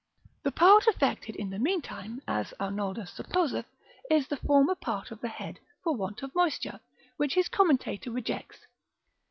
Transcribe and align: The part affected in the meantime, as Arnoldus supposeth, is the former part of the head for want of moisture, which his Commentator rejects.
The 0.41 0.51
part 0.51 0.87
affected 0.87 1.35
in 1.35 1.51
the 1.51 1.59
meantime, 1.59 2.23
as 2.27 2.55
Arnoldus 2.59 3.11
supposeth, 3.13 3.67
is 4.09 4.27
the 4.29 4.37
former 4.37 4.73
part 4.73 5.11
of 5.11 5.21
the 5.21 5.27
head 5.27 5.59
for 5.83 5.95
want 5.95 6.23
of 6.23 6.33
moisture, 6.33 6.79
which 7.17 7.35
his 7.35 7.47
Commentator 7.47 8.09
rejects. 8.09 8.65